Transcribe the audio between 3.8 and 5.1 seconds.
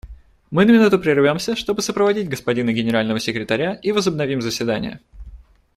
и возобновим заседание.